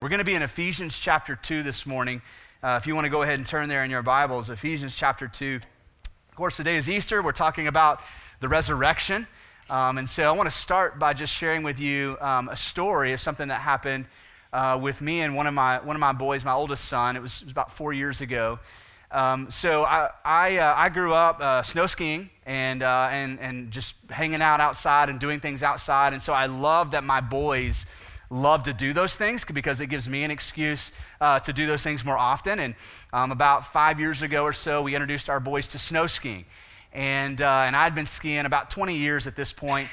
[0.00, 2.22] We're going to be in Ephesians chapter 2 this morning.
[2.62, 5.26] Uh, if you want to go ahead and turn there in your Bibles, Ephesians chapter
[5.26, 5.58] 2.
[6.28, 7.20] Of course, today is Easter.
[7.20, 8.00] We're talking about
[8.38, 9.26] the resurrection.
[9.68, 13.12] Um, and so I want to start by just sharing with you um, a story
[13.12, 14.04] of something that happened
[14.52, 17.16] uh, with me and one of, my, one of my boys, my oldest son.
[17.16, 18.60] It was, it was about four years ago.
[19.10, 23.72] Um, so I, I, uh, I, grew up uh, snow skiing and, uh, and, and
[23.72, 26.12] just hanging out outside and doing things outside.
[26.12, 27.84] And so I love that my boys
[28.30, 31.82] love to do those things because it gives me an excuse uh, to do those
[31.82, 32.60] things more often.
[32.60, 32.74] And
[33.12, 36.44] um, about five years ago or so, we introduced our boys to snow skiing.
[36.92, 39.88] And, uh, and I'd been skiing about 20 years at this point.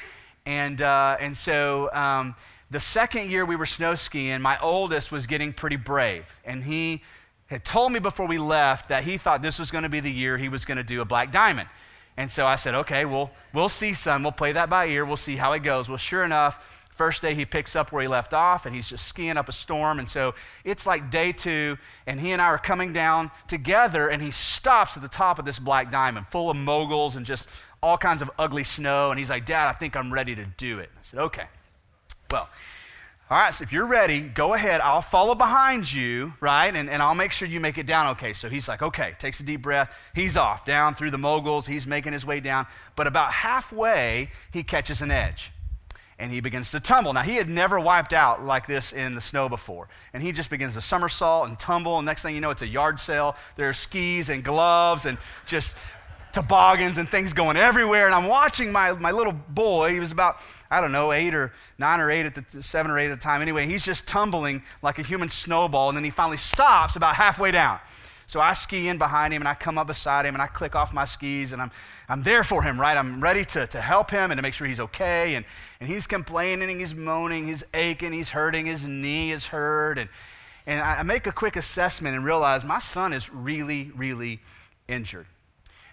[0.45, 2.35] And, uh, and so um,
[2.71, 6.25] the second year we were snow skiing, my oldest was getting pretty brave.
[6.43, 7.01] And he
[7.47, 10.11] had told me before we left that he thought this was going to be the
[10.11, 11.69] year he was going to do a black diamond.
[12.17, 14.23] And so I said, okay, well, we'll see, son.
[14.23, 15.03] We'll play that by ear.
[15.03, 15.89] We'll see how it goes.
[15.89, 16.63] Well, sure enough,
[16.95, 19.51] First day, he picks up where he left off, and he's just skiing up a
[19.51, 19.99] storm.
[19.99, 21.77] And so it's like day two,
[22.07, 25.43] and he and I are coming down together, and he stops at the top of
[25.43, 27.49] this black diamond, full of moguls and just
[27.83, 29.11] all kinds of ugly snow.
[29.11, 30.89] And he's like, Dad, I think I'm ready to do it.
[30.97, 31.45] I said, Okay.
[32.31, 32.49] Well,
[33.29, 34.81] all right, so if you're ready, go ahead.
[34.81, 36.73] I'll follow behind you, right?
[36.75, 38.33] And, and I'll make sure you make it down okay.
[38.33, 39.91] So he's like, okay, takes a deep breath.
[40.13, 41.65] He's off, down through the moguls.
[41.65, 42.67] He's making his way down.
[42.95, 45.51] But about halfway, he catches an edge
[46.17, 47.11] and he begins to tumble.
[47.11, 49.89] Now, he had never wiped out like this in the snow before.
[50.13, 51.97] And he just begins to somersault and tumble.
[51.97, 53.35] And next thing you know, it's a yard sale.
[53.57, 55.75] There are skis and gloves and just
[56.31, 58.05] toboggans and things going everywhere.
[58.05, 59.91] And I'm watching my, my little boy.
[59.91, 60.37] He was about,
[60.71, 63.23] I don't know, eight or nine or eight at the seven or eight at the
[63.23, 63.41] time.
[63.41, 65.89] Anyway, he's just tumbling like a human snowball.
[65.89, 67.79] And then he finally stops about halfway down.
[68.27, 70.75] So I ski in behind him and I come up beside him and I click
[70.75, 71.71] off my skis and I'm,
[72.09, 72.97] I'm there for him, right?
[72.97, 75.35] I'm ready to, to help him and to make sure he's okay.
[75.35, 75.45] And,
[75.79, 79.97] and he's complaining, he's moaning, he's aching, he's hurting, his knee is hurt.
[79.97, 80.09] And,
[80.65, 84.39] and I make a quick assessment and realize my son is really, really
[84.87, 85.27] injured.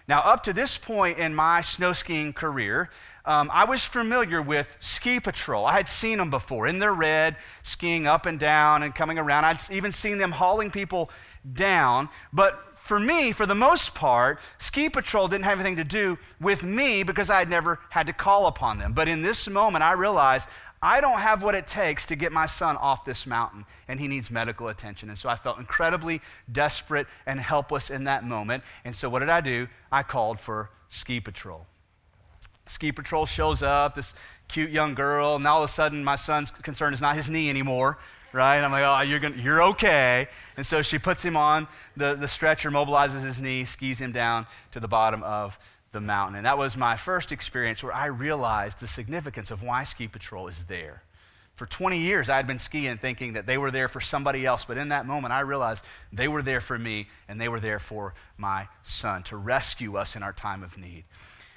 [0.07, 2.89] Now, up to this point in my snow skiing career,
[3.25, 5.65] um, I was familiar with ski patrol.
[5.65, 9.45] I had seen them before in their red, skiing up and down and coming around.
[9.45, 11.09] I'd even seen them hauling people
[11.51, 12.09] down.
[12.31, 16.63] But for me, for the most part, ski patrol didn't have anything to do with
[16.63, 18.93] me because I had never had to call upon them.
[18.93, 20.49] But in this moment, I realized
[20.81, 24.09] I don't have what it takes to get my son off this mountain, and he
[24.09, 25.07] needs medical attention.
[25.07, 26.19] And so I felt incredibly
[26.51, 28.65] desperate and helpless in that moment.
[28.83, 29.69] And so what did I do?
[29.93, 31.67] I called for ski patrol.
[32.67, 34.13] Ski patrol shows up, this
[34.49, 37.49] cute young girl, and all of a sudden my son's concern is not his knee
[37.49, 37.97] anymore,
[38.33, 38.59] right?
[38.59, 40.27] I'm like, oh, you're, gonna, you're okay.
[40.57, 44.47] And so she puts him on the, the stretcher, mobilizes his knee, skis him down
[44.71, 45.57] to the bottom of
[45.91, 46.35] the mountain.
[46.35, 50.47] And that was my first experience where I realized the significance of why Ski Patrol
[50.47, 51.03] is there.
[51.55, 54.65] For 20 years, I had been skiing thinking that they were there for somebody else,
[54.65, 57.77] but in that moment, I realized they were there for me and they were there
[57.77, 61.03] for my son to rescue us in our time of need.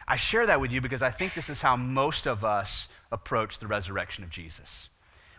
[0.06, 3.58] I share that with you because I think this is how most of us approach
[3.58, 4.90] the resurrection of Jesus.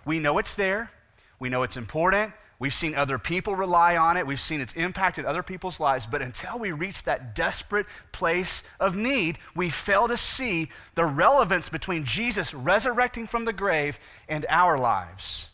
[0.06, 0.92] We know it's there,
[1.40, 2.34] we know it's important.
[2.60, 4.26] We've seen other people rely on it.
[4.26, 6.08] We've seen its impact in other people's lives.
[6.08, 11.70] But until we reach that desperate place of need, we fail to see the relevance
[11.70, 15.50] between Jesus resurrecting from the grave and our lives.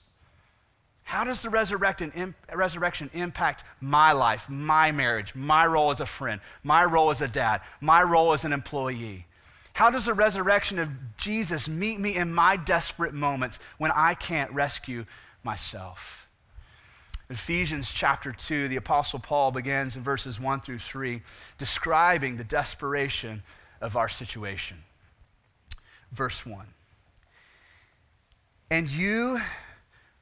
[1.03, 6.85] How does the resurrection impact my life, my marriage, my role as a friend, my
[6.85, 9.25] role as a dad, my role as an employee?
[9.73, 14.51] How does the resurrection of Jesus meet me in my desperate moments when I can't
[14.51, 15.05] rescue
[15.44, 16.28] myself.
[17.30, 21.22] Ephesians chapter 2, the Apostle Paul begins in verses 1 through 3,
[21.58, 23.44] describing the desperation
[23.81, 24.84] of our situation.
[26.12, 26.66] Verse 1
[28.70, 29.42] And you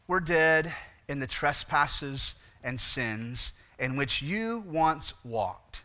[0.08, 0.74] were dead
[1.08, 5.82] in the trespasses and sins in which you once walked,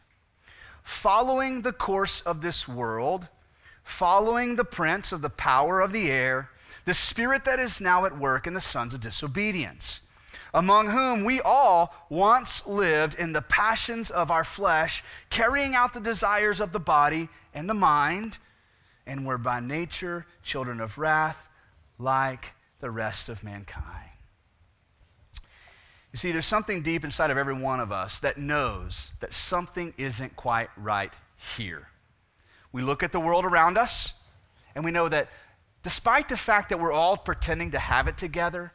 [0.83, 3.27] following the course of this world,
[3.83, 6.51] following the prince of the power of the air
[6.87, 10.01] the spirit that is now at work in the sons of disobedience,
[10.55, 16.01] among whom we all once lived in the passions of our flesh, carrying out the
[16.01, 18.39] desires of the body and the mind,
[19.05, 21.49] and were by nature children of wrath
[21.99, 24.11] like the rest of mankind.
[26.13, 29.93] You see, there's something deep inside of every one of us that knows that something
[29.99, 31.13] isn't quite right
[31.57, 31.89] here.
[32.73, 34.15] We look at the world around us
[34.75, 35.29] and we know that
[35.87, 38.73] despite the fact that we're all pretending to have it together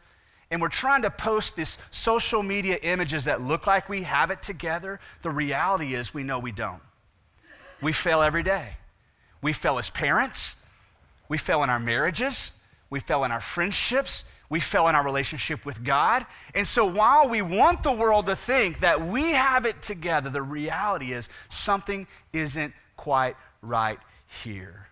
[0.49, 4.41] and we're trying to post these social media images that look like we have it
[4.41, 6.79] together, the reality is we know we don't.
[7.81, 8.77] We fail every day.
[9.41, 10.55] We fail as parents,
[11.27, 12.51] we fail in our marriages,
[12.89, 16.25] we fail in our friendships, we fell in our relationship with God.
[16.55, 20.43] And so while we want the world to think that we have it together, the
[20.43, 23.99] reality is something isn't quite right
[24.43, 24.87] here.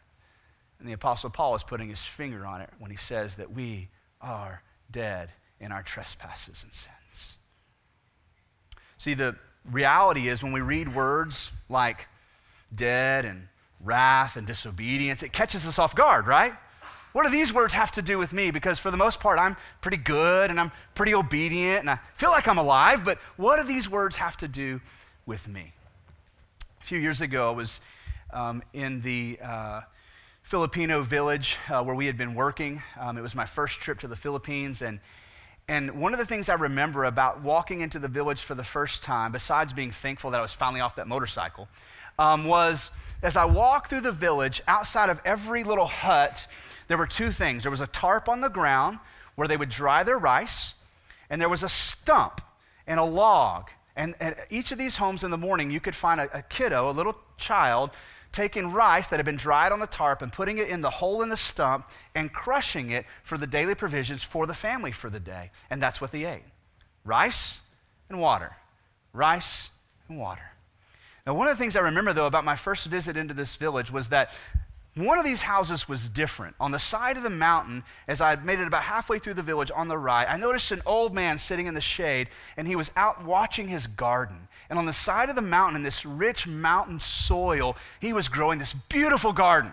[0.79, 3.89] And the Apostle Paul is putting his finger on it when he says that we
[4.21, 5.29] are dead
[5.59, 7.37] in our trespasses and sins.
[8.97, 9.35] See, the
[9.69, 12.07] reality is when we read words like
[12.73, 13.47] dead and
[13.81, 16.53] wrath and disobedience, it catches us off guard, right?
[17.11, 18.51] What do these words have to do with me?
[18.51, 22.29] Because for the most part, I'm pretty good and I'm pretty obedient and I feel
[22.29, 24.79] like I'm alive, but what do these words have to do
[25.25, 25.73] with me?
[26.81, 27.81] A few years ago, I was
[28.31, 29.81] um, in the uh,
[30.49, 32.81] Filipino village uh, where we had been working.
[32.99, 34.99] Um, it was my first trip to the Philippines, and
[35.67, 39.03] and one of the things I remember about walking into the village for the first
[39.03, 41.67] time, besides being thankful that I was finally off that motorcycle,
[42.17, 42.89] um, was
[43.21, 46.47] as I walked through the village, outside of every little hut,
[46.87, 47.61] there were two things.
[47.61, 48.97] There was a tarp on the ground
[49.35, 50.73] where they would dry their rice,
[51.29, 52.41] and there was a stump
[52.87, 53.69] and a log.
[53.95, 56.89] And at each of these homes in the morning, you could find a, a kiddo,
[56.89, 57.91] a little child,
[58.31, 61.21] taking rice that had been dried on the tarp and putting it in the hole
[61.21, 65.19] in the stump and crushing it for the daily provisions for the family for the
[65.19, 65.51] day.
[65.69, 66.43] And that's what they ate
[67.05, 67.61] rice
[68.09, 68.51] and water.
[69.13, 69.69] Rice
[70.07, 70.51] and water.
[71.25, 73.91] Now, one of the things I remember, though, about my first visit into this village
[73.91, 74.33] was that
[74.95, 76.55] one of these houses was different.
[76.59, 79.43] On the side of the mountain, as I had made it about halfway through the
[79.43, 82.27] village on the right, I noticed an old man sitting in the shade,
[82.57, 84.47] and he was out watching his garden.
[84.69, 88.59] And on the side of the mountain, in this rich mountain soil, he was growing
[88.59, 89.71] this beautiful garden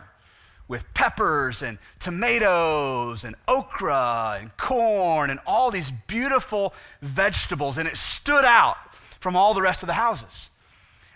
[0.69, 7.79] with peppers and tomatoes and okra and corn and all these beautiful vegetables.
[7.79, 8.77] And it stood out
[9.21, 10.51] from all the rest of the houses.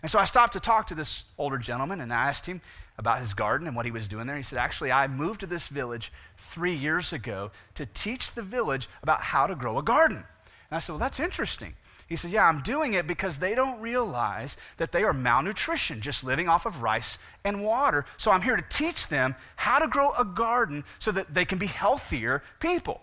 [0.02, 2.60] And so I stopped to talk to this older gentleman and I asked him
[3.00, 4.36] about his garden and what he was doing there.
[4.36, 8.88] He said, Actually, I moved to this village three years ago to teach the village
[9.02, 10.18] about how to grow a garden.
[10.18, 11.74] And I said, Well, that's interesting.
[12.06, 16.22] He said, Yeah, I'm doing it because they don't realize that they are malnutrition, just
[16.22, 18.04] living off of rice and water.
[18.18, 21.58] So I'm here to teach them how to grow a garden so that they can
[21.58, 23.00] be healthier people.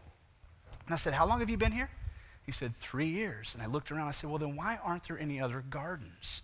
[0.86, 1.90] And I said, How long have you been here?
[2.46, 3.56] He said, Three years.
[3.56, 4.08] And I looked around.
[4.08, 6.44] I said, Well, then why aren't there any other gardens?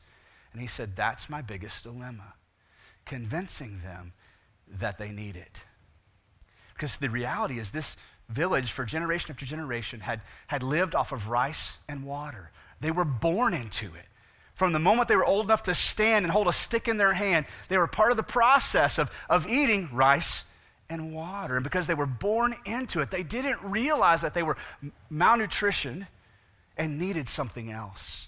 [0.53, 2.33] And he said, That's my biggest dilemma,
[3.05, 4.13] convincing them
[4.67, 5.61] that they need it.
[6.73, 7.97] Because the reality is, this
[8.29, 12.51] village for generation after generation had, had lived off of rice and water.
[12.81, 14.05] They were born into it.
[14.53, 17.13] From the moment they were old enough to stand and hold a stick in their
[17.13, 20.43] hand, they were part of the process of, of eating rice
[20.89, 21.55] and water.
[21.55, 24.57] And because they were born into it, they didn't realize that they were
[25.09, 26.07] malnutrition
[26.77, 28.27] and needed something else.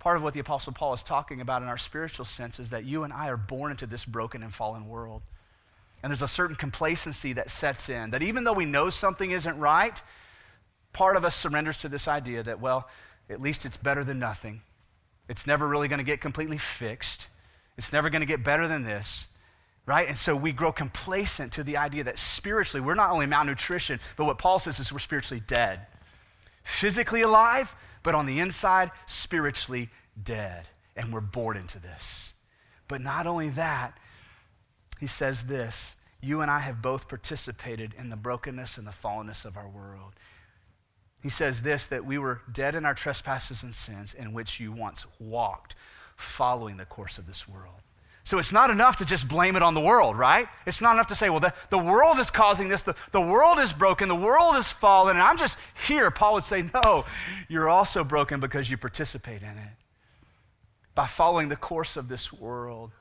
[0.00, 2.84] Part of what the Apostle Paul is talking about in our spiritual sense is that
[2.84, 5.22] you and I are born into this broken and fallen world.
[6.02, 9.58] And there's a certain complacency that sets in that even though we know something isn't
[9.58, 10.02] right,
[10.94, 12.88] part of us surrenders to this idea that, well,
[13.28, 14.62] at least it's better than nothing.
[15.28, 17.28] It's never really going to get completely fixed.
[17.76, 19.26] It's never going to get better than this,
[19.84, 20.08] right?
[20.08, 24.24] And so we grow complacent to the idea that spiritually we're not only malnutrition, but
[24.24, 25.80] what Paul says is we're spiritually dead.
[26.64, 29.90] Physically alive, but on the inside, spiritually
[30.22, 30.66] dead.
[30.96, 32.34] And we're bored into this.
[32.88, 33.96] But not only that,
[34.98, 39.44] he says this You and I have both participated in the brokenness and the fallenness
[39.44, 40.12] of our world.
[41.22, 44.72] He says this that we were dead in our trespasses and sins in which you
[44.72, 45.74] once walked,
[46.16, 47.80] following the course of this world.
[48.24, 50.46] So it's not enough to just blame it on the world, right?
[50.66, 53.58] It's not enough to say, well, the, the world is causing this, the, the world
[53.58, 56.10] is broken, the world is fallen, and I'm just here.
[56.10, 57.06] Paul would say, no,
[57.48, 59.72] you're also broken because you participate in it.
[60.94, 62.92] By following the course of this world,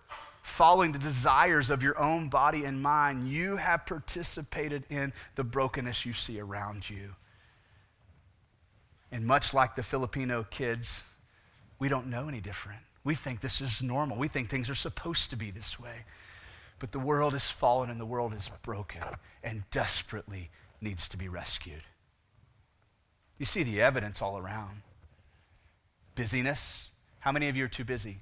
[0.42, 6.06] following the desires of your own body and mind, you have participated in the brokenness
[6.06, 7.14] you see around you.
[9.12, 11.04] And much like the Filipino kids,
[11.78, 12.82] we don't know any different.
[13.10, 14.18] We think this is normal.
[14.18, 16.06] We think things are supposed to be this way.
[16.78, 19.02] But the world is fallen and the world is broken
[19.44, 21.82] and desperately needs to be rescued.
[23.40, 24.84] You see the evidence all around.
[26.14, 26.92] Busyness.
[27.22, 28.20] How many of you are too busy?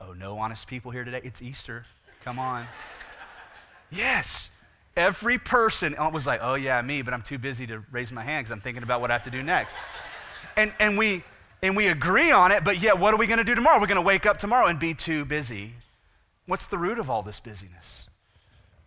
[0.00, 1.20] Oh, no honest people here today?
[1.22, 1.84] It's Easter.
[2.24, 2.66] Come on.
[3.90, 4.48] yes.
[4.96, 8.46] Every person was like, oh, yeah, me, but I'm too busy to raise my hand
[8.46, 9.76] because I'm thinking about what I have to do next.
[10.56, 11.22] And, and, we,
[11.64, 13.80] and we agree on it, but yet, what are we going to do tomorrow?
[13.80, 15.72] We're going to wake up tomorrow and be too busy.
[16.46, 18.08] What's the root of all this busyness?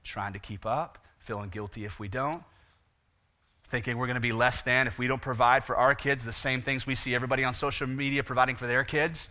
[0.03, 2.43] Trying to keep up, feeling guilty if we don't,
[3.69, 6.31] thinking we're going to be less than if we don't provide for our kids the
[6.31, 9.27] same things we see everybody on social media providing for their kids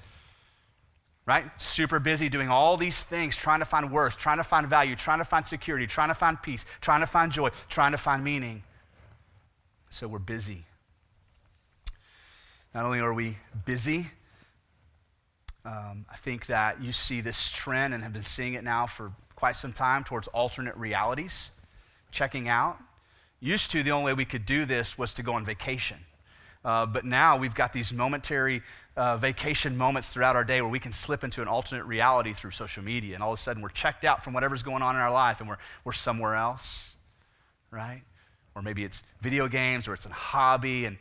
[1.27, 1.45] right?
[1.61, 5.19] Super busy doing all these things, trying to find worth, trying to find value, trying
[5.19, 8.63] to find security, trying to find peace, trying to find joy, trying to find meaning.
[9.91, 10.65] So we're busy.
[12.77, 14.11] Not only are we busy,
[15.65, 19.13] um, I think that you see this trend and have been seeing it now for
[19.35, 21.53] quite some time towards alternate realities,
[22.11, 22.77] checking out.
[23.41, 25.97] Used to, the only way we could do this was to go on vacation.
[26.67, 28.61] Uh, but now we've got these momentary
[28.95, 32.51] uh, vacation moments throughout our day where we can slip into an alternate reality through
[32.51, 33.15] social media.
[33.15, 35.41] And all of a sudden, we're checked out from whatever's going on in our life
[35.41, 36.95] and we're, we're somewhere else,
[37.71, 38.03] right?
[38.55, 40.85] Or maybe it's video games or it's a hobby.
[40.85, 40.99] And,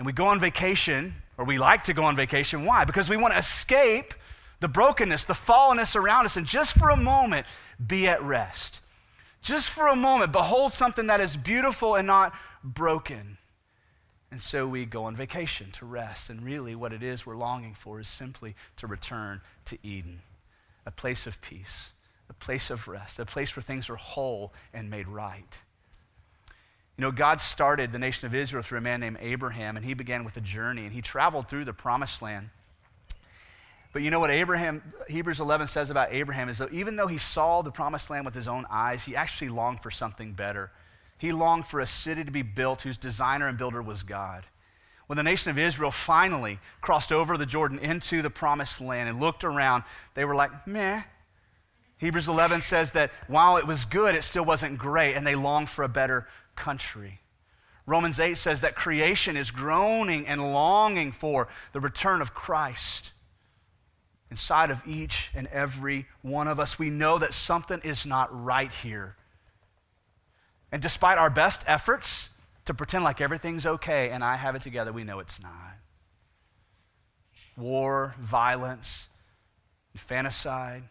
[0.00, 2.64] and we go on vacation, or we like to go on vacation.
[2.64, 2.86] Why?
[2.86, 4.14] Because we want to escape
[4.60, 7.46] the brokenness, the fallenness around us, and just for a moment,
[7.86, 8.80] be at rest.
[9.42, 12.32] Just for a moment, behold something that is beautiful and not
[12.64, 13.36] broken.
[14.30, 16.30] And so we go on vacation to rest.
[16.30, 20.22] And really, what it is we're longing for is simply to return to Eden,
[20.86, 21.92] a place of peace,
[22.30, 25.58] a place of rest, a place where things are whole and made right.
[27.00, 29.94] You know, God started the nation of Israel through a man named Abraham, and he
[29.94, 32.50] began with a journey, and he traveled through the promised land.
[33.94, 37.16] But you know what Abraham, Hebrews 11 says about Abraham is that even though he
[37.16, 40.72] saw the promised land with his own eyes, he actually longed for something better.
[41.16, 44.44] He longed for a city to be built whose designer and builder was God.
[45.06, 49.20] When the nation of Israel finally crossed over the Jordan into the promised land and
[49.20, 51.00] looked around, they were like, meh.
[51.96, 55.70] Hebrews 11 says that while it was good, it still wasn't great, and they longed
[55.70, 56.26] for a better
[56.56, 57.20] country.
[57.86, 63.12] Romans 8 says that creation is groaning and longing for the return of Christ.
[64.30, 68.70] Inside of each and every one of us, we know that something is not right
[68.70, 69.16] here.
[70.70, 72.28] And despite our best efforts
[72.66, 75.52] to pretend like everything's okay and I have it together, we know it's not.
[77.56, 79.08] War, violence,
[79.94, 80.84] infanticide.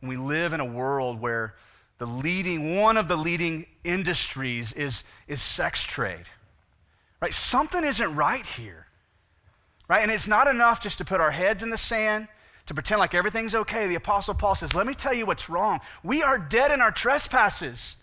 [0.00, 1.56] we live in a world where
[1.98, 6.24] the leading, one of the leading industries is, is sex trade.
[7.20, 7.34] Right?
[7.34, 8.86] Something isn't right here.
[9.88, 10.02] Right?
[10.02, 12.28] And it's not enough just to put our heads in the sand
[12.66, 13.86] to pretend like everything's okay.
[13.86, 15.80] The Apostle Paul says, Let me tell you what's wrong.
[16.02, 17.96] We are dead in our trespasses.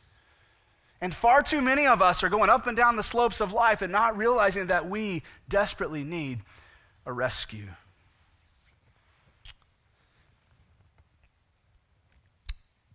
[1.01, 3.81] And far too many of us are going up and down the slopes of life
[3.81, 6.39] and not realizing that we desperately need
[7.05, 7.67] a rescue.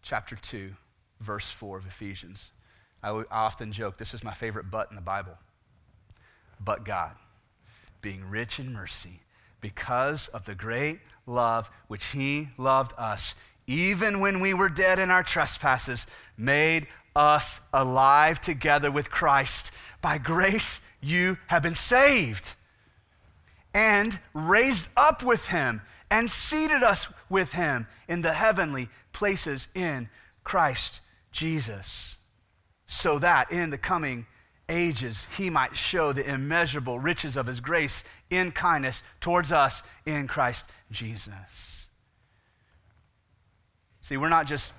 [0.03, 0.75] Chapter 2,
[1.21, 2.51] verse 4 of Ephesians.
[3.05, 5.37] I often joke this is my favorite but in the Bible.
[6.59, 7.13] But God,
[8.01, 9.21] being rich in mercy,
[9.61, 13.35] because of the great love which He loved us,
[13.67, 16.07] even when we were dead in our trespasses,
[16.37, 19.71] made us alive together with Christ.
[20.01, 22.55] By grace, you have been saved
[23.75, 30.09] and raised up with him and seated us with him in the heavenly places in
[30.45, 31.01] Christ
[31.33, 32.17] Jesus,
[32.95, 34.25] so that in the coming
[34.69, 40.29] ages he might show the immeasurable riches of his grace in kindness towards us in
[40.29, 41.89] Christ Jesus.
[44.01, 44.73] See, we're not just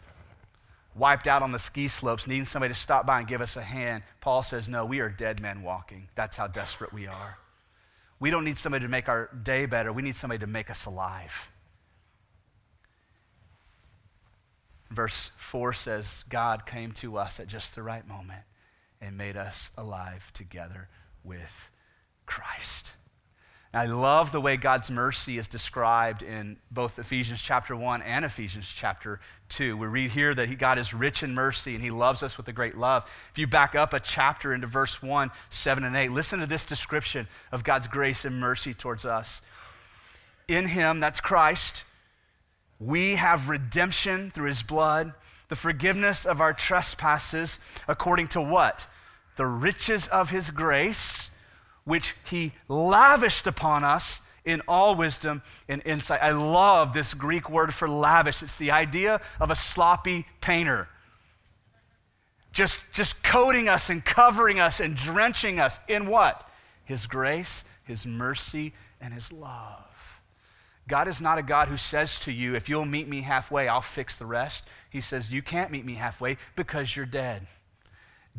[0.96, 3.62] wiped out on the ski slopes, needing somebody to stop by and give us a
[3.62, 4.04] hand.
[4.22, 6.08] Paul says, No, we are dead men walking.
[6.16, 7.38] That's how desperate we are.
[8.20, 10.86] We don't need somebody to make our day better, we need somebody to make us
[10.86, 11.52] alive.
[14.92, 18.44] Verse 4 says, God came to us at just the right moment
[19.02, 20.90] and made us alive together
[21.24, 21.70] with
[22.26, 22.94] Christ.
[23.76, 28.72] I love the way God's mercy is described in both Ephesians chapter 1 and Ephesians
[28.74, 29.76] chapter 2.
[29.76, 32.54] We read here that God is rich in mercy and he loves us with a
[32.54, 33.04] great love.
[33.32, 36.64] If you back up a chapter into verse 1, 7, and 8, listen to this
[36.64, 39.42] description of God's grace and mercy towards us.
[40.48, 41.84] In him, that's Christ,
[42.80, 45.14] we have redemption through his blood,
[45.50, 48.88] the forgiveness of our trespasses, according to what?
[49.38, 51.32] The riches of his grace
[51.86, 56.22] which he lavished upon us in all wisdom and insight.
[56.22, 58.44] I love this Greek word for lavish.
[58.44, 60.88] It's the idea of a sloppy painter.
[62.52, 66.48] Just, just coating us and covering us and drenching us in what?
[66.86, 69.84] His grace, His mercy, and His love.
[70.88, 73.82] God is not a God who says to you, if you'll meet me halfway, I'll
[73.82, 74.66] fix the rest.
[74.90, 77.48] He says, you can't meet me halfway because you're dead.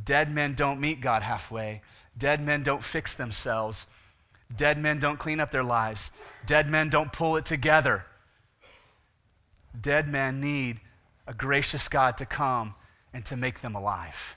[0.02, 1.82] Dead men don't meet God halfway.
[2.16, 3.86] Dead men don't fix themselves.
[4.54, 6.10] Dead men don't clean up their lives.
[6.44, 8.04] Dead men don't pull it together.
[9.78, 10.80] Dead men need
[11.26, 12.74] a gracious God to come
[13.12, 14.36] and to make them alive.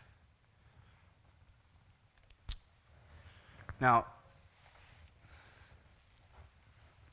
[3.80, 4.06] Now,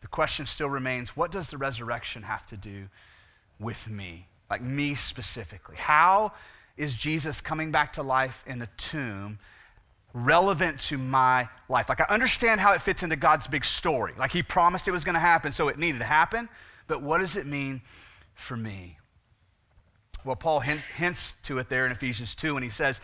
[0.00, 2.88] the question still remains what does the resurrection have to do
[3.60, 4.26] with me?
[4.50, 5.76] Like me specifically.
[5.76, 6.32] How
[6.78, 9.38] is Jesus coming back to life in the tomb
[10.14, 11.90] relevant to my life.
[11.90, 14.14] Like I understand how it fits into God's big story.
[14.18, 16.48] Like He promised it was going to happen, so it needed to happen.
[16.86, 17.82] But what does it mean
[18.34, 18.96] for me?
[20.24, 23.00] Well, Paul hints to it there in Ephesians 2 when he says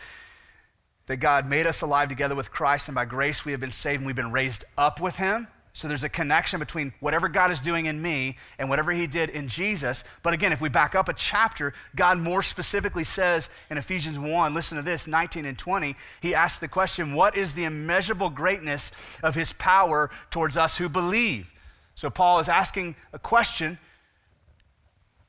[1.07, 3.99] that God made us alive together with Christ, and by grace we have been saved
[4.00, 5.49] and we've been raised up with Him.
[5.75, 9.31] So there's a connection between whatever God is doing in me and whatever he did
[9.31, 10.05] in Jesus.
[10.23, 14.52] But again, if we back up a chapter, God more specifically says in Ephesians 1,
[14.52, 18.93] listen to this, 19 and 20, he asks the question, What is the immeasurable greatness
[19.23, 21.50] of his power towards us who believe?
[21.95, 23.79] So Paul is asking a question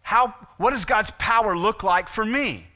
[0.02, 2.68] how, What does God's power look like for me?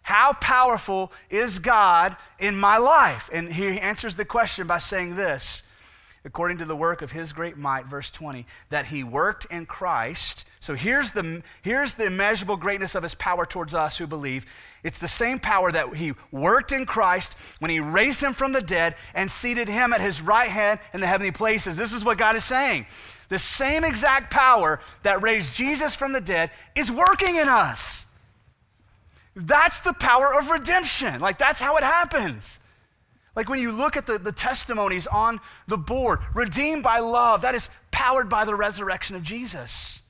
[0.00, 3.28] How powerful is God in my life?
[3.30, 5.64] And he answers the question by saying this
[6.24, 10.44] according to the work of his great might, verse 20, that he worked in Christ.
[10.60, 14.46] So here's the, here's the immeasurable greatness of his power towards us who believe.
[14.84, 18.60] It's the same power that he worked in Christ when he raised him from the
[18.60, 21.76] dead and seated him at his right hand in the heavenly places.
[21.76, 22.86] This is what God is saying.
[23.28, 28.06] The same exact power that raised Jesus from the dead is working in us.
[29.34, 31.20] That's the power of redemption.
[31.20, 32.58] Like, that's how it happens.
[33.34, 37.54] Like when you look at the, the testimonies on the board, redeemed by love, that
[37.54, 40.02] is powered by the resurrection of Jesus.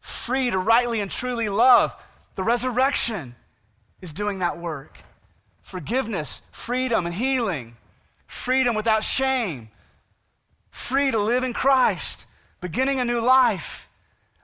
[0.00, 1.96] Free to rightly and truly love,
[2.36, 3.34] the resurrection
[4.00, 4.98] is doing that work.
[5.62, 7.76] Forgiveness, freedom, and healing,
[8.26, 9.68] freedom without shame,
[10.70, 12.26] free to live in Christ,
[12.60, 13.88] beginning a new life,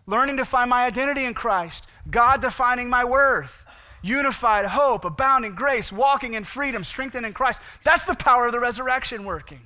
[0.06, 3.64] learning to find my identity in Christ, God defining my worth
[4.02, 7.60] unified hope, abounding grace, walking in freedom, strengthened in Christ.
[7.84, 9.60] That's the power of the resurrection working.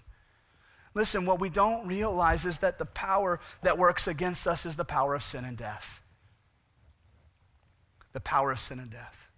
[0.94, 4.84] Listen, what we don't realize is that the power that works against us is the
[4.84, 6.00] power of sin and death.
[8.12, 9.28] The power of sin and death.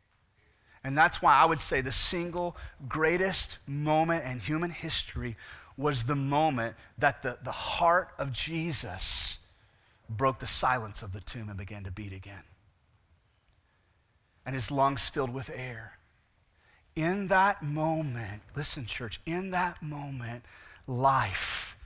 [0.85, 2.57] And that's why I would say the single
[2.89, 5.37] greatest moment in human history
[5.77, 9.39] was the moment that the, the heart of Jesus
[10.09, 12.43] broke the silence of the tomb and began to beat again
[14.49, 15.99] and his lungs filled with air.
[16.97, 20.43] In that moment, listen, church, in that moment,
[20.87, 21.77] life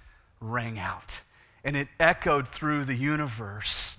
[0.40, 1.22] rang out
[1.64, 3.96] and it echoed through the universe.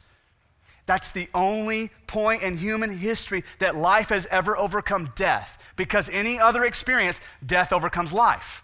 [0.85, 6.39] That's the only point in human history that life has ever overcome death because any
[6.39, 8.63] other experience, death overcomes life.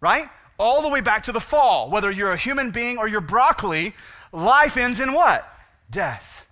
[0.00, 0.28] Right?
[0.58, 1.90] All the way back to the fall.
[1.90, 3.96] Whether you're a human being or you're broccoli,
[4.30, 5.44] life ends in what?
[5.90, 6.47] Death.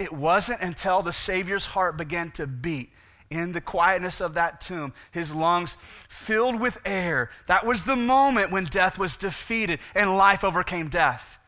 [0.00, 2.90] It wasn't until the Savior's heart began to beat
[3.28, 5.76] in the quietness of that tomb, his lungs
[6.08, 7.30] filled with air.
[7.48, 11.38] That was the moment when death was defeated and life overcame death.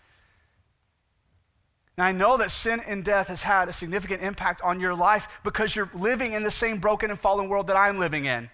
[1.97, 5.41] Now, I know that sin and death has had a significant impact on your life
[5.43, 8.51] because you're living in the same broken and fallen world that I'm living in.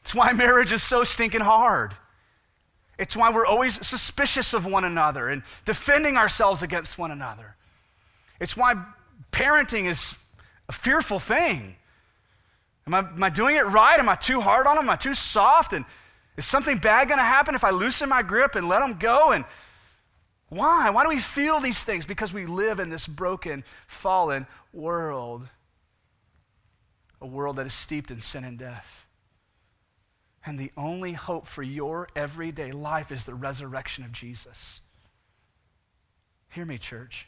[0.00, 1.94] It's why marriage is so stinking hard.
[2.98, 7.56] It's why we're always suspicious of one another and defending ourselves against one another.
[8.44, 8.74] It's why
[9.32, 10.14] parenting is
[10.68, 11.76] a fearful thing.
[12.86, 13.98] Am I, am I doing it right?
[13.98, 14.84] Am I too hard on them?
[14.84, 15.72] Am I too soft?
[15.72, 15.86] And
[16.36, 19.32] is something bad going to happen if I loosen my grip and let them go?
[19.32, 19.46] And
[20.50, 20.90] why?
[20.90, 22.04] Why do we feel these things?
[22.04, 25.48] Because we live in this broken, fallen world.
[27.22, 29.06] A world that is steeped in sin and death.
[30.44, 34.82] And the only hope for your everyday life is the resurrection of Jesus.
[36.50, 37.26] Hear me, church.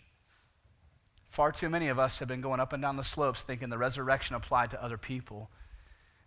[1.37, 3.77] Far too many of us have been going up and down the slopes thinking the
[3.77, 5.51] resurrection applied to other people.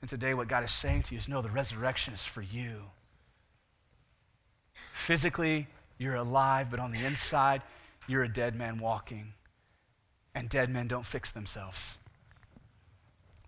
[0.02, 2.84] And today, what God is saying to you is no, the resurrection is for you.
[4.94, 5.66] Physically,
[5.98, 7.64] you're alive, but on the inside,
[8.08, 9.34] you're a dead man walking.
[10.36, 11.98] And dead men don't fix themselves.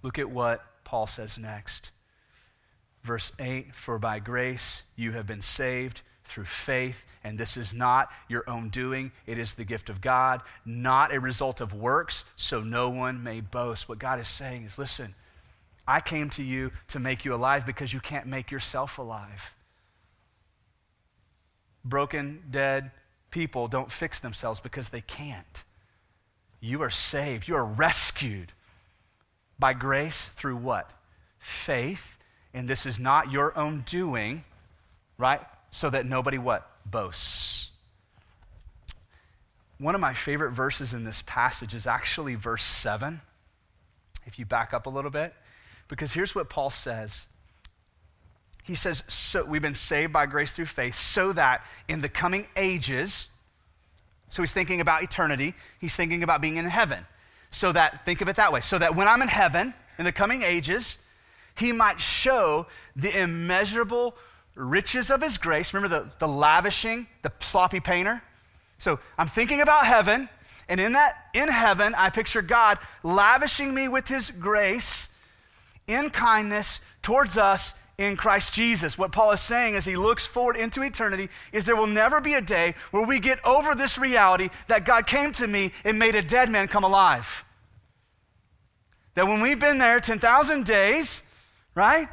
[0.01, 1.91] Look at what Paul says next.
[3.03, 8.09] Verse 8 For by grace you have been saved through faith, and this is not
[8.27, 9.11] your own doing.
[9.27, 13.41] It is the gift of God, not a result of works, so no one may
[13.41, 13.87] boast.
[13.87, 15.13] What God is saying is listen,
[15.87, 19.53] I came to you to make you alive because you can't make yourself alive.
[21.83, 22.91] Broken, dead
[23.31, 25.63] people don't fix themselves because they can't.
[26.59, 28.51] You are saved, you are rescued
[29.57, 30.91] by grace through what?
[31.39, 32.17] Faith.
[32.53, 34.43] And this is not your own doing,
[35.17, 35.41] right?
[35.71, 36.69] So that nobody what?
[36.85, 37.69] Boasts.
[39.79, 43.19] One of my favorite verses in this passage is actually verse 7,
[44.27, 45.33] if you back up a little bit,
[45.87, 47.25] because here's what Paul says.
[48.63, 52.45] He says, so we've been saved by grace through faith, so that in the coming
[52.55, 53.27] ages,
[54.29, 57.05] so he's thinking about eternity, he's thinking about being in heaven.
[57.49, 60.11] So that, think of it that way, so that when I'm in heaven, in the
[60.11, 60.99] coming ages,
[61.55, 64.15] he might show the immeasurable
[64.55, 65.73] riches of his grace.
[65.73, 68.21] Remember the, the lavishing, the sloppy painter?
[68.77, 70.27] So I'm thinking about heaven,
[70.67, 75.07] and in that, in heaven, I picture God lavishing me with his grace
[75.87, 78.97] in kindness towards us in Christ Jesus.
[78.97, 82.33] What Paul is saying as he looks forward into eternity is there will never be
[82.33, 86.15] a day where we get over this reality that God came to me and made
[86.15, 87.45] a dead man come alive.
[89.15, 91.21] That when we've been there 10,000 days,
[91.75, 92.07] right?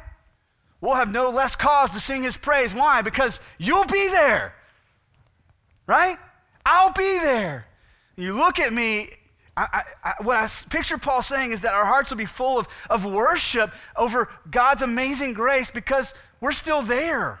[0.81, 2.73] We'll have no less cause to sing his praise.
[2.73, 3.01] Why?
[3.01, 4.53] Because you'll be there,
[5.87, 6.17] right?
[6.65, 7.65] I'll be there.
[8.15, 9.09] You look at me,
[9.57, 12.67] I, I, what I picture Paul saying is that our hearts will be full of,
[12.89, 17.39] of worship over God's amazing grace because we're still there.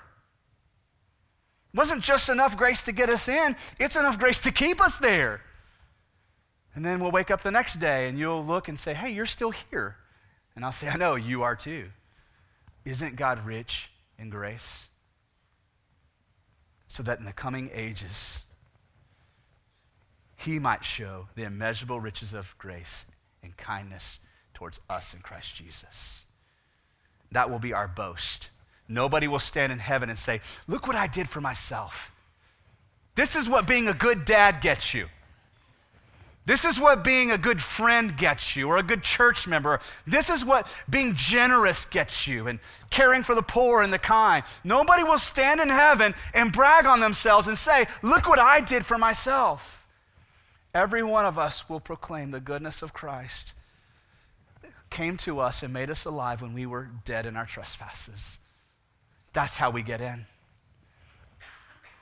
[1.73, 4.97] It wasn't just enough grace to get us in, it's enough grace to keep us
[4.97, 5.41] there.
[6.75, 9.25] And then we'll wake up the next day and you'll look and say, hey, you're
[9.25, 9.95] still here.
[10.55, 11.89] And I'll say, I know, you are too.
[12.85, 14.87] Isn't God rich in grace?
[16.87, 18.41] So that in the coming ages,
[20.35, 23.05] he might show the immeasurable riches of grace
[23.43, 24.19] and kindness
[24.53, 26.25] towards us in Christ Jesus.
[27.31, 28.49] That will be our boast.
[28.87, 32.11] Nobody will stand in heaven and say, Look what I did for myself.
[33.15, 35.07] This is what being a good dad gets you.
[36.49, 39.79] This is what being a good friend gets you, or a good church member.
[40.07, 42.59] This is what being generous gets you, and
[42.89, 44.43] caring for the poor and the kind.
[44.63, 48.83] Nobody will stand in heaven and brag on themselves and say, Look what I did
[48.83, 49.87] for myself.
[50.73, 53.53] Every one of us will proclaim the goodness of Christ.
[54.89, 58.39] Came to us and made us alive when we were dead in our trespasses.
[59.33, 60.25] That's how we get in.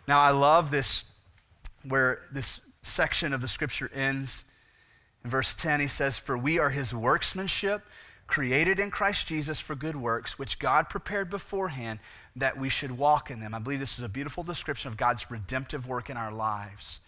[0.08, 1.04] Now, I love this,
[1.84, 4.44] where this section of the scripture ends.
[5.24, 7.84] In verse 10, he says, For we are his workmanship,
[8.28, 12.00] created in Christ Jesus for good works, which God prepared beforehand
[12.36, 13.54] that we should walk in them.
[13.54, 17.00] I believe this is a beautiful description of God's redemptive work in our lives.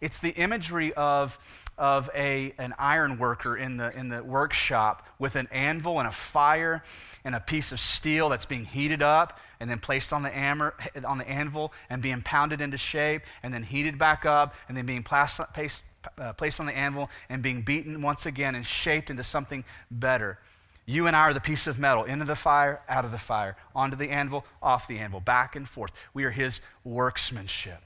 [0.00, 1.38] It's the imagery of,
[1.78, 6.12] of a, an iron worker in the, in the workshop with an anvil and a
[6.12, 6.82] fire
[7.24, 10.74] and a piece of steel that's being heated up and then placed on the, hammer,
[11.04, 14.86] on the anvil and being pounded into shape and then heated back up and then
[14.86, 15.82] being placed, placed,
[16.18, 20.38] uh, placed on the anvil and being beaten once again and shaped into something better.
[20.88, 23.56] You and I are the piece of metal, into the fire, out of the fire,
[23.74, 25.90] onto the anvil, off the anvil, back and forth.
[26.14, 27.82] We are his workmanship.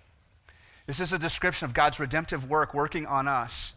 [0.90, 3.74] This is a description of God's redemptive work working on us.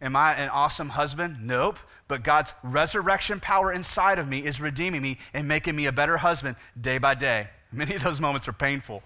[0.00, 1.38] Am I an awesome husband?
[1.42, 1.78] Nope
[2.10, 6.16] but God's resurrection power inside of me is redeeming me and making me a better
[6.16, 7.46] husband day by day.
[7.70, 9.04] Many of those moments are painful.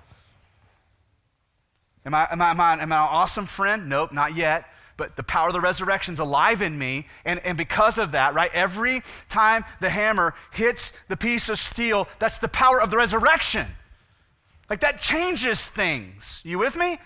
[2.06, 3.90] Am I, am I, am I, am I an awesome friend?
[3.90, 4.64] Nope, not yet.
[4.96, 7.06] But the power of the resurrection is alive in me.
[7.26, 12.08] And, and because of that, right, every time the hammer hits the piece of steel,
[12.18, 13.66] that's the power of the resurrection.
[14.74, 16.40] Like that changes things.
[16.42, 16.98] You with me?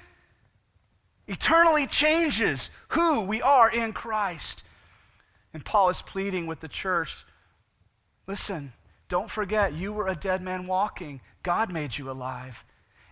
[1.27, 4.63] Eternally changes who we are in Christ.
[5.53, 7.27] And Paul is pleading with the church
[8.27, 8.73] listen,
[9.11, 11.21] don't forget, you were a dead man walking.
[11.43, 12.65] God made you alive.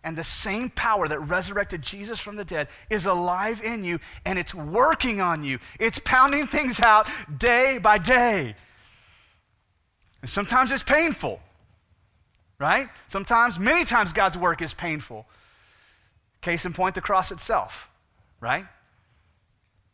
[0.03, 4.39] And the same power that resurrected Jesus from the dead is alive in you, and
[4.39, 5.59] it's working on you.
[5.79, 8.57] It's pounding things out day by day.
[10.23, 11.41] And sometimes it's painful,
[12.59, 12.89] right?
[13.09, 15.27] Sometimes, many times, God's work is painful.
[16.41, 17.91] Case in point, the cross itself,
[18.41, 18.67] right?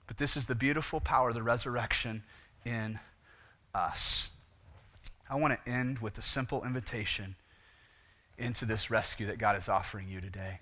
[0.07, 2.22] But this is the beautiful power of the resurrection
[2.64, 2.98] in
[3.75, 4.29] us.
[5.31, 7.37] I want to end with a simple invitation
[8.37, 10.61] into this rescue that God is offering you today.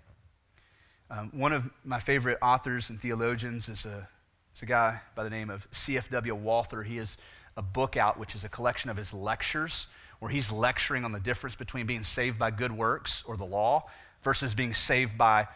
[1.10, 4.08] Um, one of my favorite authors and theologians is a,
[4.54, 6.34] is a guy by the name of C.F.W.
[6.36, 6.84] Walther.
[6.84, 7.16] He has
[7.56, 9.88] a book out, which is a collection of his lectures,
[10.20, 13.84] where he's lecturing on the difference between being saved by good works or the law
[14.22, 15.48] versus being saved by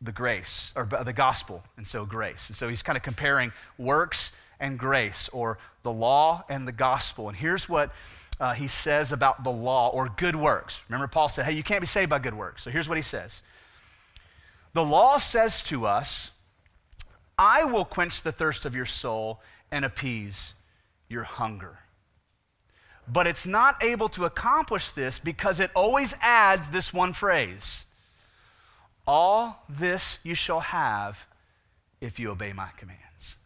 [0.00, 2.48] the grace or the gospel, and so grace.
[2.48, 7.28] And so he's kind of comparing works and grace, or the law and the gospel.
[7.28, 7.92] And here's what
[8.38, 10.82] uh, he says about the law or good works.
[10.88, 12.62] Remember, Paul said, hey, you can't be saved by good works.
[12.62, 13.40] So here's what he says
[14.74, 16.30] The law says to us,
[17.38, 20.52] I will quench the thirst of your soul and appease
[21.08, 21.78] your hunger.
[23.12, 27.84] But it's not able to accomplish this because it always adds this one phrase
[29.06, 31.26] All this you shall have
[32.00, 33.36] if you obey my commands.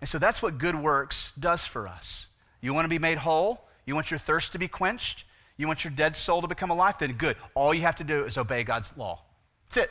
[0.00, 2.26] And so that's what good works does for us.
[2.60, 3.64] You want to be made whole?
[3.86, 5.24] You want your thirst to be quenched?
[5.56, 6.98] You want your dead soul to become alive?
[6.98, 7.36] Then good.
[7.54, 9.20] All you have to do is obey God's law.
[9.68, 9.90] That's it.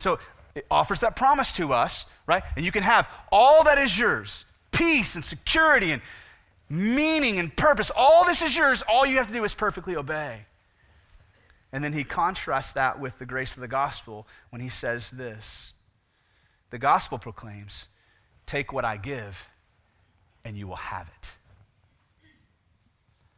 [0.00, 0.18] So
[0.54, 2.42] it offers that promise to us, right?
[2.56, 6.00] And you can have all that is yours peace and security and
[6.70, 7.90] meaning and purpose.
[7.94, 8.82] All this is yours.
[8.88, 10.46] All you have to do is perfectly obey.
[11.72, 15.72] And then he contrasts that with the grace of the gospel when he says this
[16.70, 17.86] The gospel proclaims,
[18.46, 19.46] Take what I give,
[20.44, 21.32] and you will have it.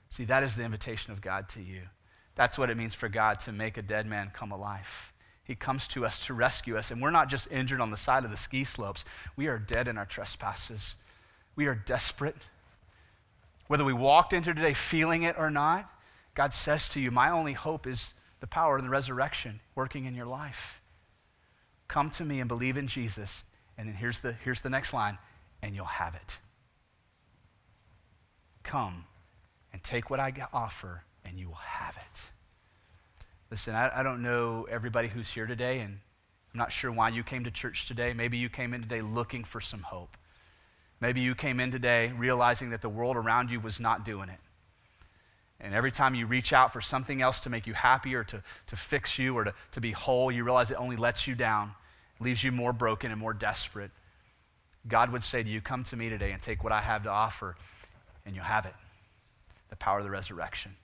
[0.09, 1.83] See, that is the invitation of God to you.
[2.35, 5.12] That's what it means for God to make a dead man come alive.
[5.45, 8.25] He comes to us to rescue us, and we're not just injured on the side
[8.25, 9.05] of the ski slopes.
[9.37, 10.95] We are dead in our trespasses.
[11.57, 12.37] We are desperate.
[13.73, 15.91] Whether we walked into today feeling it or not,
[16.35, 20.15] God says to you, My only hope is the power of the resurrection working in
[20.15, 20.83] your life.
[21.89, 23.45] Come to me and believe in Jesus.
[23.79, 25.17] And then here's the, here's the next line,
[25.63, 26.37] and you'll have it.
[28.63, 29.07] Come
[29.73, 32.31] and take what I offer, and you will have it.
[33.51, 35.99] Listen, I, I don't know everybody who's here today, and
[36.53, 38.13] I'm not sure why you came to church today.
[38.13, 40.19] Maybe you came in today looking for some hope.
[41.03, 44.38] Maybe you came in today realizing that the world around you was not doing it.
[45.59, 48.41] And every time you reach out for something else to make you happy or to,
[48.69, 51.73] to fix you or to, to be whole, you realize it only lets you down,
[52.21, 53.91] leaves you more broken and more desperate.
[54.87, 57.11] God would say to you, Come to me today and take what I have to
[57.11, 57.57] offer,
[58.25, 58.75] and you'll have it
[59.71, 60.77] the power of the resurrection.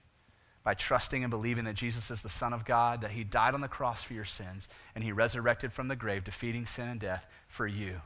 [0.65, 3.61] By trusting and believing that Jesus is the Son of God, that He died on
[3.61, 7.25] the cross for your sins, and He resurrected from the grave, defeating sin and death
[7.47, 8.01] for you.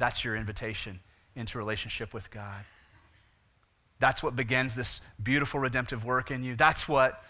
[0.00, 0.98] That's your invitation
[1.36, 2.64] into relationship with God.
[4.00, 6.56] That's what begins this beautiful redemptive work in you.
[6.56, 7.22] That's what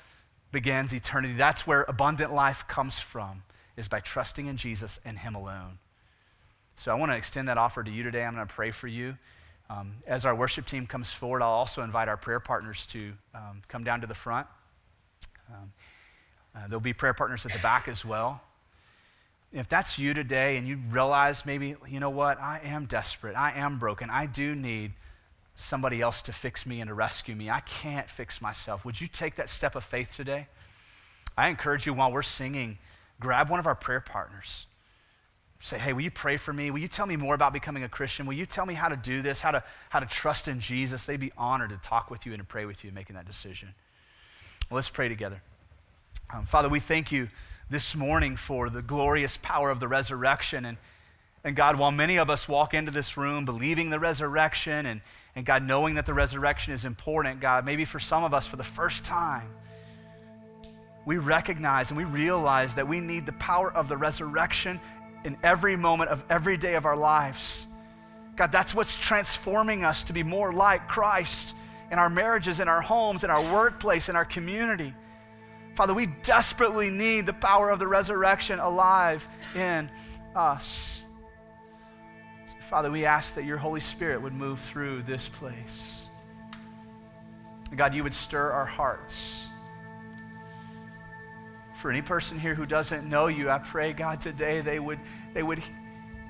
[0.53, 1.35] begins eternity.
[1.35, 3.43] That's where abundant life comes from,
[3.77, 5.79] is by trusting in Jesus and Him alone.
[6.77, 8.25] So I want to extend that offer to you today.
[8.25, 9.19] I'm going to pray for you.
[9.69, 13.63] Um, as our worship team comes forward, I'll also invite our prayer partners to um,
[13.69, 14.47] come down to the front.
[15.49, 15.73] Um,
[16.55, 18.41] uh, there'll be prayer partners at the back as well.
[19.53, 23.53] If that's you today and you realize maybe, you know what, I am desperate, I
[23.53, 24.93] am broken, I do need
[25.57, 27.51] somebody else to fix me and to rescue me.
[27.51, 28.85] I can't fix myself.
[28.85, 30.47] Would you take that step of faith today?
[31.37, 32.79] I encourage you while we're singing,
[33.19, 34.67] grab one of our prayer partners.
[35.63, 36.71] Say, hey, will you pray for me?
[36.71, 38.25] Will you tell me more about becoming a Christian?
[38.25, 41.05] Will you tell me how to do this, how to, how to trust in Jesus?
[41.05, 43.27] They'd be honored to talk with you and to pray with you in making that
[43.27, 43.75] decision.
[44.71, 45.43] Well, let's pray together.
[46.33, 47.29] Um, Father, we thank you
[47.71, 50.65] this morning for the glorious power of the resurrection.
[50.65, 50.77] And,
[51.45, 55.01] and God, while many of us walk into this room believing the resurrection and,
[55.37, 58.57] and God, knowing that the resurrection is important, God, maybe for some of us for
[58.57, 59.49] the first time,
[61.07, 64.81] we recognize and we realize that we need the power of the resurrection
[65.25, 67.69] in every moment of every day of our lives.
[68.35, 71.55] God, that's what's transforming us to be more like Christ
[71.93, 74.93] in our marriages, in our homes, in our workplace, in our community.
[75.75, 79.91] Father, we desperately need the power of the resurrection alive in
[80.35, 81.03] us.
[82.69, 86.07] Father, we ask that your Holy Spirit would move through this place.
[87.75, 89.45] God, you would stir our hearts.
[91.77, 95.01] For any person here who doesn't know you, I pray, God, today they would,
[95.33, 95.63] they would,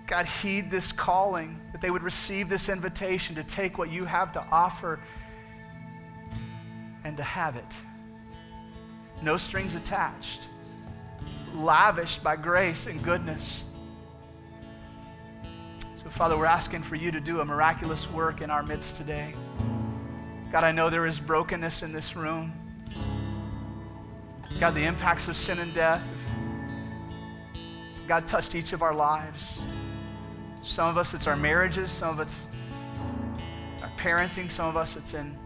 [0.07, 4.33] God, heed this calling, that they would receive this invitation to take what you have
[4.35, 5.01] to offer
[7.05, 7.65] and to have it.
[9.23, 10.47] No strings attached,
[11.55, 13.65] lavished by grace and goodness.
[16.03, 19.35] So, Father, we're asking for you to do a miraculous work in our midst today.
[20.51, 22.53] God, I know there is brokenness in this room.
[24.59, 26.03] God, the impacts of sin and death,
[28.09, 29.63] God touched each of our lives.
[30.63, 31.91] Some of us, it's our marriages.
[31.91, 32.47] Some of it's
[33.83, 34.51] our parenting.
[34.51, 35.37] Some of us, it's in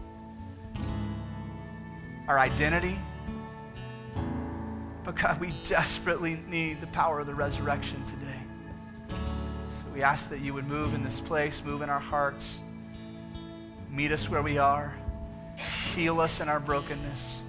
[2.27, 2.97] our identity.
[5.05, 8.39] But God, we desperately need the power of the resurrection today.
[9.09, 12.57] So we ask that you would move in this place, move in our hearts,
[13.91, 14.93] meet us where we are,
[15.93, 17.43] heal us in our brokenness,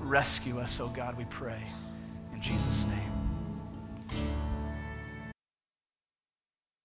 [0.00, 1.60] rescue us, oh God, we pray.